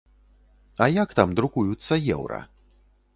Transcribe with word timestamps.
А 0.85 0.87
як 1.03 1.13
там 1.19 1.35
друкуюцца 1.39 1.93
еўра? 2.17 2.41